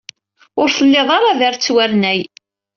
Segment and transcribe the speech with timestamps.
[0.61, 2.19] Ur tellid ara d arettwarnay.